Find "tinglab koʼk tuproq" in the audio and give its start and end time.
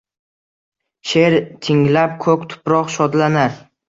1.67-2.91